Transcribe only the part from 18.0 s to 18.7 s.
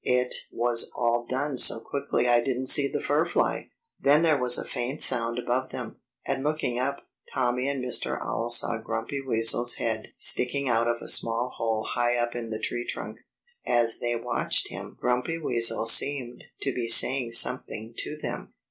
them.